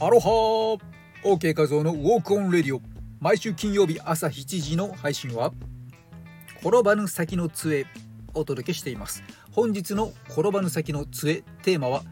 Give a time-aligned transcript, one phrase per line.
[0.00, 0.28] アロハ。
[0.28, 0.80] ー
[1.22, 2.82] OK 画像のウォークオンレディオ。
[3.20, 5.52] 毎週金曜日朝7時の配信は
[6.60, 7.86] 転ばぬ先の杖
[8.34, 9.22] お届けしています。
[9.52, 12.02] 本日の転ばぬ先の杖テーマは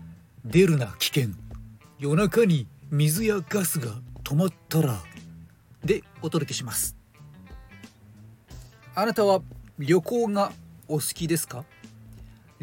[0.44, 1.30] 出るな危険。
[1.98, 3.90] 夜中に水やガスが
[4.22, 5.00] 止まったら。
[5.84, 6.96] でお届けします。
[8.94, 9.42] あなたは
[9.80, 10.52] 旅行が
[10.86, 11.64] お好きですか？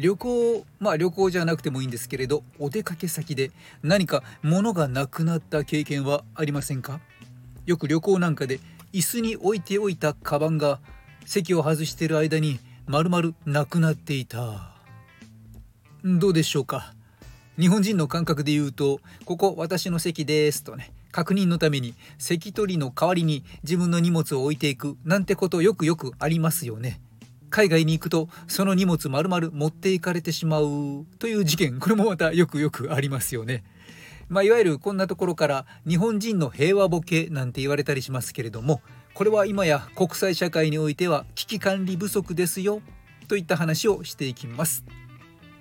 [0.00, 3.50] 旅行まあ旅行じゃなくてもいいんですけれどお出かけ先で
[3.82, 7.00] 何か物がなくなった経験はありませんか？
[7.66, 8.60] よく旅行なんかで
[8.94, 10.80] 椅子に置いておいたカバンが
[11.26, 14.74] 席を外している間に丸々なくなっていた。
[16.02, 16.94] どうでしょうか？
[17.58, 27.02] 日本人の感覚で言うと「ここ私の席です」とね確認のために席取りの代わりに自分の荷物を置いていくなんてことよくよくありますよね。
[27.50, 33.64] 海外に行くとその荷物丸々持っていかれてしまうという事件これもまたよくよくありますよね。
[34.28, 38.80] まあ、いわゆるこんなところから日本人の平和ボケなんて言われたりしますけれども
[39.12, 42.80] これは今や国際社会においては危機管理不足ですよ
[43.26, 44.84] といった話をしていきます。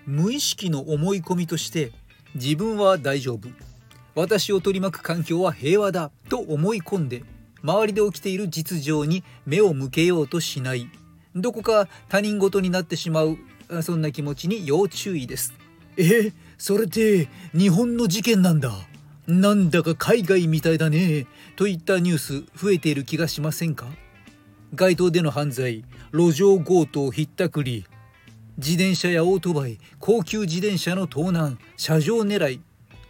[0.05, 1.91] 無意識の思い込みとして
[2.35, 3.49] 自分は大丈夫
[4.15, 7.23] 私を取り巻く環境は平和だと思い込んで
[7.61, 10.89] 周りで起きている実情に目を向けようとしない
[11.35, 13.37] どこか他人事になってしまう
[13.81, 15.53] そんな気持ちに要注意です。
[15.97, 18.71] えそれって日本の事件なんだ。
[19.27, 21.27] なんだか海外みたいだね。
[21.55, 23.85] といったニュース増えている気がしませんか？
[24.73, 27.85] 街頭での犯罪路上強盗ひったくり
[28.57, 32.61] 自転車やオートバイ高級自転車の盗難車上狙い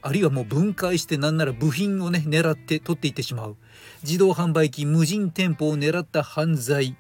[0.01, 3.57] あるいはもう分解してなんなら部品をね狙って取っていってしまう。
[4.03, 6.95] 自動販売機無人店舗を狙った犯罪。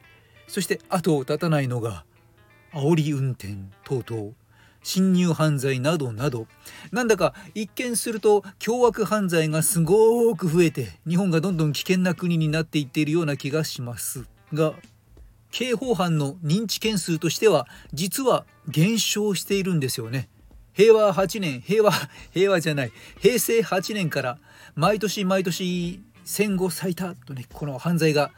[0.49, 2.03] そして後を絶たないのが
[2.73, 3.53] 煽り運転
[3.85, 4.33] 等々
[4.81, 6.47] 侵入犯罪などなど
[6.91, 14.73] なんだか一見すると凶悪犯罪がすごく増えて日本がどんどん危険な国になっていっているような気がしますが
[15.51, 20.29] 刑法犯の認知件数としては実は減少しているんですよね。
[20.73, 21.91] 平和8年平和
[22.31, 24.37] 平和じゃない平成8年から
[24.75, 28.31] 毎年毎年戦後最多とねこの犯罪が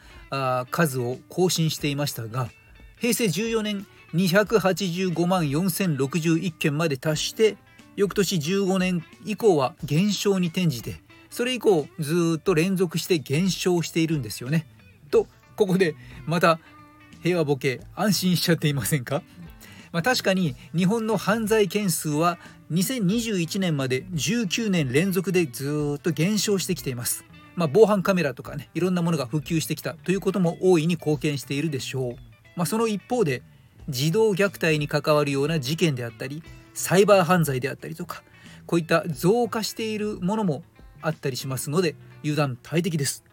[0.71, 2.49] 数を更新していましたが
[2.97, 7.57] 平成14年285万4061件まで達して
[7.95, 14.65] 翌年15年以降は減少に転じてそれ以降ずっと連続して減少しているんですよね。
[15.09, 16.59] とここでまた
[17.21, 19.21] 平和ボケ安心しちゃっていませんか？
[19.91, 22.37] まあ、確かに日本の犯罪件数は
[22.71, 27.25] 2021年まで19年連続でずっと減少してきています。
[27.56, 32.16] まあ、防犯カメラとかねいろんなものが普及してきたということも大いに貢献しているでしょう。
[32.56, 33.41] まあ、その一方で
[33.89, 38.23] 児童虐待に関わるような事件であったりサイバー犯罪であったりとか
[38.66, 40.63] こういった増加しているものも
[41.01, 43.23] あったりしますので油断大敵です。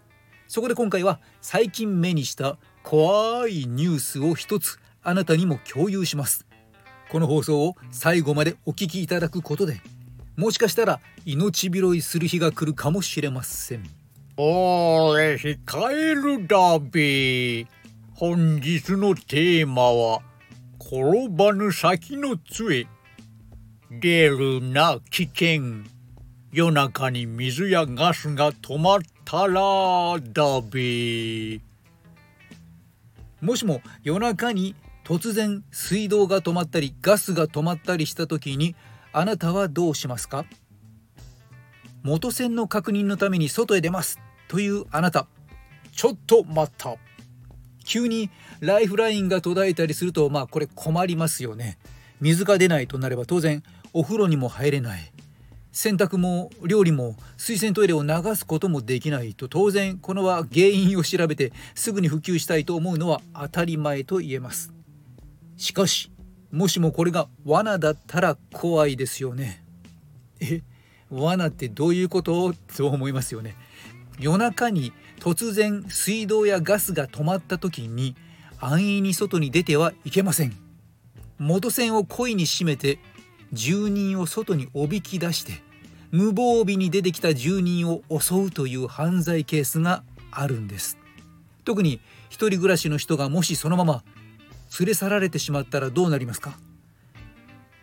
[0.49, 6.47] そこで今回は最近目にした怖いニュースを一つあなたにも共有します
[7.11, 9.81] この放送を最後までお聞きいただくことで
[10.37, 13.97] もしかしたら命拾いする日が来るかもしれません
[14.41, 17.66] おーれ控えるだべ
[18.15, 20.21] 本日のテーマは
[20.81, 22.87] 転ばぬ先の杖。
[23.91, 25.82] 出るな危険。
[26.53, 31.60] 夜中に水やガスが止まったらだべ
[33.41, 38.77] もしも夜中に突然水道が止まったりガスが止まったりした時に
[39.12, 40.44] あなたはどうしますか？
[42.04, 44.21] 元栓の確認のために外へ出ます。
[44.48, 45.26] というあなた。
[45.92, 46.97] ちょっと待った。
[47.84, 51.78] 急にライフラインが途絶えたりするとまあこれ困りますよね。
[52.20, 55.12] 水が出ないとなれば当然お風呂にも入れない。
[55.70, 64.72] 洗濯も料理も水洗トイレを流すこともできないと当然このは原因を調べてすぐに普及したいと思うのは当たり前と言えます。
[65.56, 66.10] しかし
[66.50, 69.62] もしもこれが罠だったら怖いですよね。
[70.41, 70.62] え
[71.10, 72.54] 罠ってどういうこと？
[72.77, 73.54] と思いますよね。
[74.18, 78.16] 夜中に突然水道やガスが止まった時に
[78.60, 80.56] 安易に外に出てはいけません。
[81.38, 82.98] 元栓を故意に閉めて
[83.53, 85.53] 住人を外におびき出して
[86.10, 90.98] 無防備に出てきた住人を襲うという犯罪ケースがあるんです。
[91.65, 94.03] 特に一人暮らしの人がもしそのまま
[94.78, 96.59] 連れ去られてしまったらどうなりますか？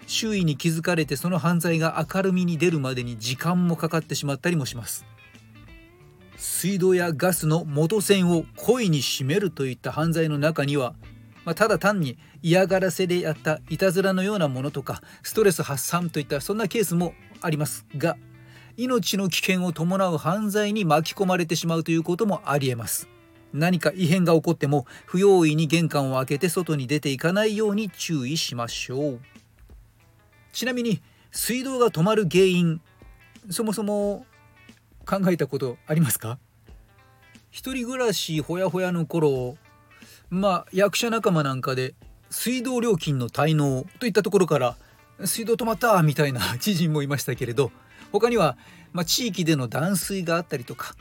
[0.07, 5.05] 周囲に気づかれてその犯罪が明るみに出るまでに時間もかかってしまったりもします。
[6.37, 10.93] 水道やガスの元栓を故意に閉めるといった犯罪の中には、
[11.45, 18.17] まあ、ただ単に嫌がらせでやったいたずらのようなものとかストレス発散といったそんなケースもありますが
[18.77, 23.07] 命の危険を伴う犯罪に巻き込まれてしまうということもありえます。
[23.53, 29.19] 何か異変が起こっても不用意に玄関を開けて外に出ていかないように注意しましょう。
[30.51, 31.01] ちなみに
[31.31, 32.81] 水道が止まる原因
[33.49, 34.25] そもそも
[35.05, 36.37] 考えたことありますか？
[37.51, 39.57] 一人暮らしほやほやの頃
[40.29, 41.95] まあ役者仲間なんかで
[42.29, 44.75] 水道料金の滞納といったところから
[45.23, 47.71] 水道止まったみたいな 知人もいましたけれど
[48.11, 48.57] 他には、
[48.91, 50.95] まあ、地域での断水があったりとか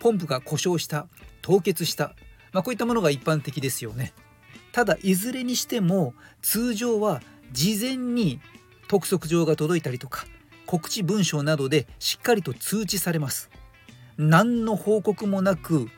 [0.00, 1.06] ポンプが故障した
[1.42, 2.14] 凍結した、
[2.52, 4.12] まあ、こういったものが一般的ですよね。
[4.72, 7.20] ただいずれにしても通常は
[7.52, 8.40] 事前に
[8.86, 10.26] 督促状が届いたりとか
[10.68, 13.50] 告知文書などでしっかりと通知されます。
[14.18, 15.88] 何の報告もなく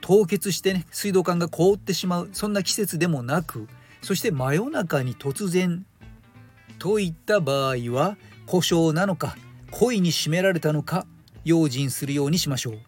[0.00, 3.68] 凍結してね水道管が凍ってしまうそんな季節でもなく
[4.00, 5.84] そして真夜中に突然
[6.78, 8.16] といった場合は
[8.46, 9.36] 故障なのか
[9.72, 11.06] 故意に締められたのか
[11.44, 12.78] 用心するようにしましょう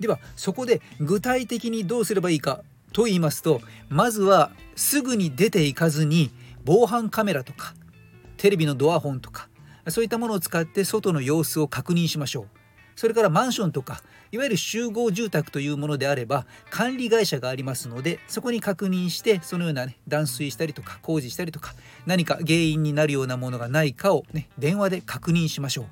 [0.00, 2.62] ではそこで具体的にどうすればいいか
[2.92, 6.30] と言いますとまずはすぐに出ていかずに
[6.62, 7.72] 防犯カメラとか
[8.36, 9.47] テレビのドアホンとか
[9.90, 12.48] そういったものを使って外の様子を確認しましょう。
[12.96, 14.02] それからマンションとか
[14.32, 21.74] いわゆる集合住宅というものであれば管理会社がありますのでそこに確認してそのような、ね、断水したりとか工事したりとか
[22.06, 25.86] 何か原因になるようなものがないかを、ね、電話で確認しましょう。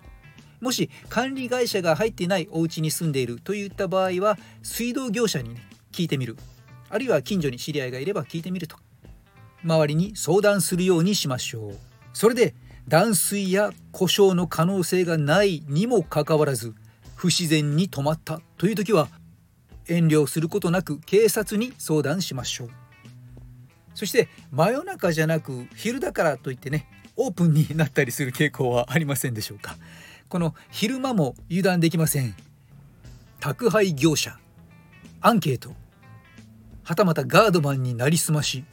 [0.65, 6.37] もし管理会社が入っていないお家に住んでいるといった場合は水道業者にね聞いてみる。
[6.91, 8.77] あるいは近所に知り合いがいれば聞いてみると。
[9.63, 11.79] 周りに相談するようにしましょう。
[12.13, 12.55] それで
[12.89, 16.75] 断水や故障の可能性がないにもかかわらず
[17.17, 19.09] 不自然に止まったという時は
[19.87, 22.71] 遠慮することなく警察に相談しましょう。
[23.95, 26.87] そして真夜中じゃなく昼だからといってね
[27.17, 29.77] オープンになったりする傾向はありませんでしょうか。
[30.29, 32.35] この昼間も油断できません。
[33.41, 34.39] 宅配業者
[35.21, 35.73] アンケート。
[36.83, 38.65] はたまたガードマンになりすまし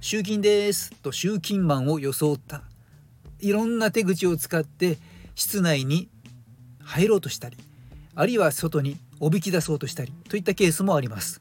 [0.00, 2.69] 集金ですと集金マンを装った。
[3.40, 4.98] いろんな手口を使って
[5.34, 6.08] 室内に
[6.82, 7.56] 入ろうとしたり
[8.14, 11.40] あるいは外におびき出そうとしたりといったケースもあります。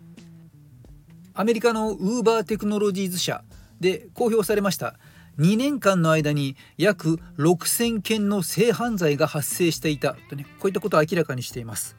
[1.33, 3.43] アメリカのウーバーテクノロジーズ社
[3.79, 4.95] で公表されました。
[5.37, 11.95] 2年間の間に約6000件の性犯罪が発生していたとねこういったことを明らかにしています。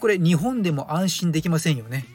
[0.00, 2.06] これ日本でも安心できませんよね。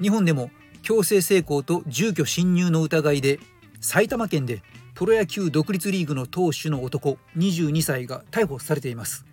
[0.00, 0.50] 日本でも
[0.82, 3.40] 強制性交と住居侵入の疑いで
[3.80, 4.62] 埼玉県で
[4.96, 9.26] プロ野球独立リーグの投手の男22歳が逮捕されています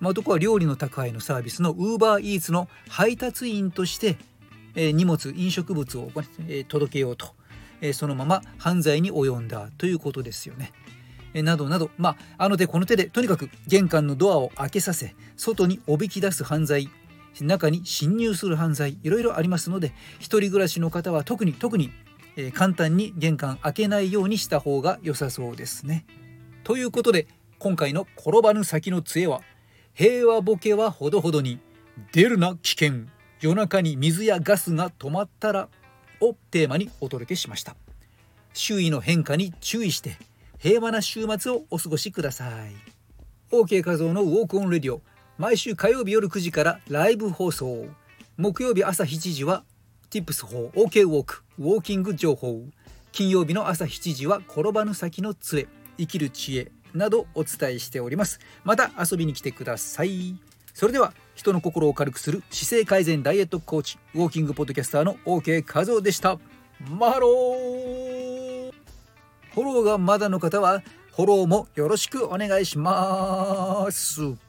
[0.00, 4.16] まあ、男は料理の宅配のサービスのウーバーイーツの配達員として、
[4.74, 6.10] えー、荷物飲食物を、
[6.46, 7.34] えー、届けようと、
[7.80, 10.72] えー、そのまま犯罪に及んだということですよね。
[11.34, 16.88] などなど、まあ、あの手この手でとにかく玄関のドアを開けさせ外におびき出す犯罪
[17.40, 21.90] 中に侵入する犯罪いろいろありますので一人暮らしの方は特に特に、
[22.38, 26.06] えー、簡単に玄関開けないようにした方が良さそうですね。
[26.62, 27.26] ということで
[27.58, 29.40] 今回の転ばぬ先の杖は
[29.92, 31.58] 平和ボケはほどほどに
[32.12, 33.06] 出るな危険。
[33.40, 35.68] 夜中に水やガスが止まったら
[36.20, 37.74] をテーマにお届けしました。
[38.52, 40.16] 周囲の変化に注意して
[40.58, 42.72] 平和な週末をお過ごしください。
[43.52, 45.00] OK 画像のウォークオンレディオ
[45.38, 47.86] 毎週火曜日夜9時からライブ放送。
[48.36, 49.64] 木曜日朝7時は
[50.10, 52.62] Tips 法 OK ウォークウォーキング情報。
[53.12, 55.66] 金曜日の朝7時は転ばぬ先の杖
[55.98, 58.40] 生きる知恵などお伝えしております。
[58.64, 60.38] また遊びに来てください。
[60.72, 66.38] それでは人の心を軽くする姿勢改善ダイエットコーチウォーキングポッドキャスターの OK 和夫でした。
[66.88, 68.72] マロー。
[69.52, 70.82] フォローがまだの方は
[71.14, 74.47] フォローもよろしくお願いします。